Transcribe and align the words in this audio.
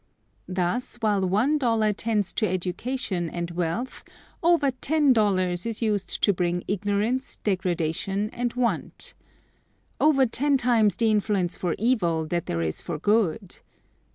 Thus, 0.47 0.95
while 0.95 1.21
one 1.29 1.59
dollar 1.59 1.93
tends 1.93 2.33
to 2.33 2.47
education 2.47 3.29
and 3.29 3.51
wealth, 3.51 4.03
over 4.41 4.71
ten 4.71 5.13
dollars 5.13 5.63
is 5.63 5.83
used 5.83 6.23
to 6.23 6.33
bring 6.33 6.63
ignorance, 6.67 7.35
degradation, 7.35 8.31
and 8.31 8.51
want. 8.55 9.13
Over 9.99 10.25
ten 10.25 10.57
times 10.57 10.95
the 10.95 11.11
influence 11.11 11.55
for 11.55 11.75
evil 11.77 12.25
that 12.29 12.47
there 12.47 12.63
is 12.63 12.81
for 12.81 12.97
good. 12.97 13.59